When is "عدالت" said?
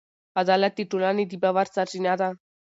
0.41-0.73